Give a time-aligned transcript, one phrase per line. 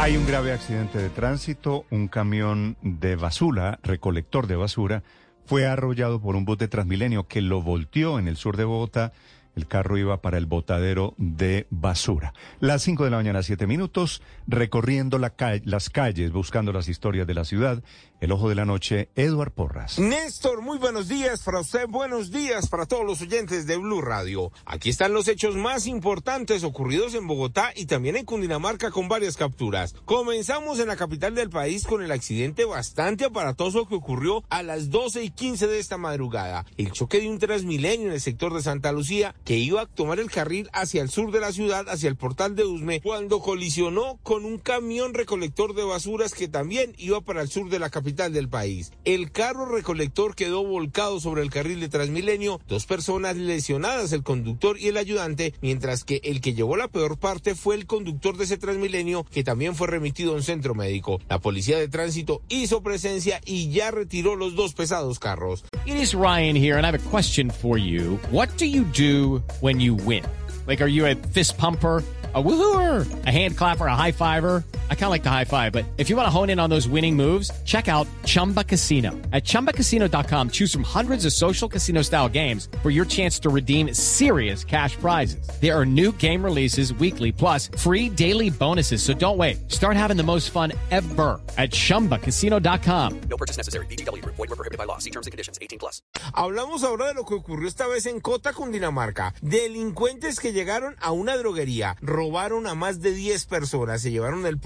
[0.00, 1.84] Hay un grave accidente de tránsito.
[1.90, 5.02] Un camión de basura, recolector de basura,
[5.44, 9.12] fue arrollado por un bote Transmilenio que lo volteó en el sur de Bogotá.
[9.56, 12.34] El carro iba para el botadero de basura.
[12.60, 17.34] Las 5 de la mañana, 7 minutos, recorriendo la las calles, buscando las historias de
[17.34, 17.82] la ciudad.
[18.20, 19.98] El ojo de la noche, Eduard Porras.
[19.98, 24.52] Néstor, muy buenos días para usted, buenos días para todos los oyentes de Blue Radio.
[24.66, 29.38] Aquí están los hechos más importantes ocurridos en Bogotá y también en Cundinamarca con varias
[29.38, 29.94] capturas.
[30.04, 34.90] Comenzamos en la capital del país con el accidente bastante aparatoso que ocurrió a las
[34.90, 36.66] 12 y 15 de esta madrugada.
[36.76, 40.20] El choque de un Transmilenio en el sector de Santa Lucía que iba a tomar
[40.20, 44.20] el carril hacia el sur de la ciudad, hacia el portal de Usme, cuando colisionó
[44.22, 48.32] con un camión recolector de basuras que también iba para el sur de la capital
[48.32, 48.92] del país.
[49.04, 54.78] El carro recolector quedó volcado sobre el carril de Transmilenio, dos personas lesionadas, el conductor
[54.78, 58.44] y el ayudante, mientras que el que llevó la peor parte fue el conductor de
[58.44, 61.18] ese Transmilenio, que también fue remitido a un centro médico.
[61.28, 65.64] La policía de tránsito hizo presencia y ya retiró los dos pesados carros.
[65.86, 68.20] It is Ryan here and I have a question for you.
[68.30, 69.29] What do you do
[69.60, 70.24] when you win?
[70.66, 72.02] Like, are you a fist pumper?
[72.34, 74.64] a woohooer, a hand clapper, a high fiver.
[74.90, 76.70] I kind of like the high five, but if you want to hone in on
[76.70, 79.10] those winning moves, check out Chumba Casino.
[79.32, 83.92] At ChumbaCasino.com, choose from hundreds of social casino style games for your chance to redeem
[83.94, 85.48] serious cash prizes.
[85.60, 89.02] There are new game releases weekly, plus free daily bonuses.
[89.02, 89.58] So don't wait.
[89.68, 93.20] Start having the most fun ever at ChumbaCasino.com.
[93.28, 93.86] No purchase necessary.
[93.86, 94.24] BGW.
[94.24, 94.98] Void were prohibited by law.
[94.98, 95.58] See terms and conditions.
[95.60, 96.02] 18 plus.
[96.34, 99.34] Hablamos ahora de lo que ocurrió esta vez en Cota, Cundinamarca.
[99.40, 104.58] Delincuentes que llegaron a una droguería, robaron a más de 10 personas, se llevaron el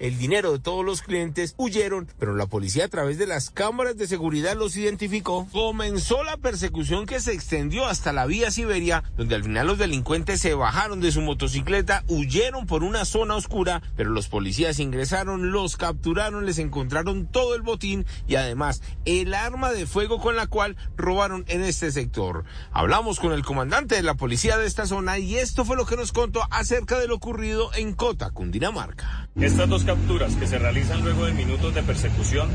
[0.00, 3.96] el dinero de todos los clientes, huyeron, pero la policía a través de las cámaras
[3.96, 5.46] de seguridad los identificó.
[5.52, 10.40] Comenzó la persecución que se extendió hasta la vía Siberia, donde al final los delincuentes
[10.40, 15.76] se bajaron de su motocicleta, huyeron por una zona oscura, pero los policías ingresaron, los
[15.76, 20.76] capturaron, les encontraron todo el botín y además el arma de fuego con la cual
[20.96, 22.44] robaron en este sector.
[22.72, 25.96] Hablamos con el comandante de la policía de esta zona y esto fue lo que
[25.96, 29.28] nos contó acerca de lo ocurrido en Cota, Cundinamarca.
[29.40, 32.48] Estas dos capturas que se realizan luego de minutos de persecución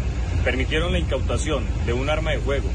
[0.44, 2.68] permitieron la incautación de un arma de fuego,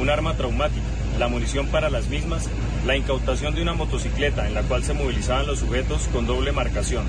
[0.00, 0.84] un arma traumática,
[1.20, 2.50] la munición para las mismas,
[2.84, 7.04] la incautación de una motocicleta en la cual se movilizaban los sujetos con doble marcación,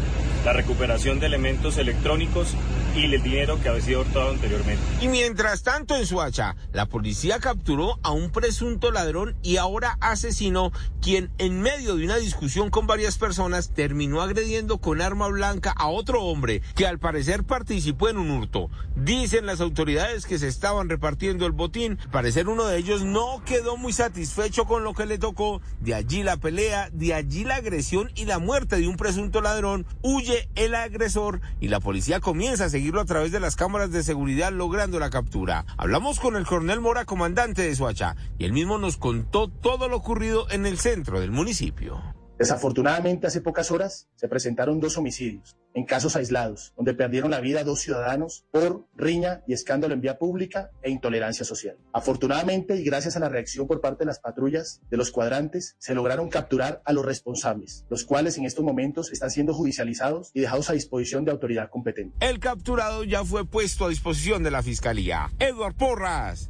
[0.46, 2.56] la recuperación de elementos electrónicos
[2.96, 4.84] y el dinero que había sido hurtado anteriormente.
[5.02, 10.72] Y mientras tanto en Suacha, la policía capturó a un presunto ladrón y ahora asesino,
[11.02, 15.88] quien en medio de una discusión con varias personas terminó agrediendo con arma blanca a
[15.88, 18.70] otro hombre que al parecer participó en un hurto.
[18.96, 23.76] Dicen las autoridades que se estaban repartiendo el botín, parecer uno de ellos no quedó
[23.76, 28.12] muy satisfecho con lo que le tocó, de allí la pelea, de allí la agresión
[28.16, 32.70] y la muerte de un presunto ladrón, huye el agresor y la policía comienza a
[32.70, 35.66] seguir a través de las cámaras de seguridad logrando la captura.
[35.78, 39.96] Hablamos con el coronel Mora, comandante de Soacha, y él mismo nos contó todo lo
[39.96, 42.02] ocurrido en el centro del municipio.
[42.38, 47.64] Desafortunadamente, hace pocas horas se presentaron dos homicidios en casos aislados, donde perdieron la vida
[47.64, 51.78] dos ciudadanos por riña y escándalo en vía pública e intolerancia social.
[51.92, 55.96] Afortunadamente, y gracias a la reacción por parte de las patrullas de los cuadrantes, se
[55.96, 60.70] lograron capturar a los responsables, los cuales en estos momentos están siendo judicializados y dejados
[60.70, 62.16] a disposición de autoridad competente.
[62.20, 65.32] El capturado ya fue puesto a disposición de la Fiscalía.
[65.40, 66.50] Edward Porras,